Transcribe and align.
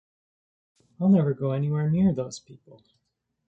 I'll 0.99 1.09
never 1.09 1.35
go 1.35 1.51
anywhere 1.51 1.87
near 1.91 2.11
those 2.11 2.39
people. 2.39 2.81